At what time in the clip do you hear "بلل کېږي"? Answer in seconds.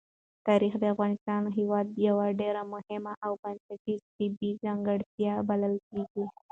5.49-6.25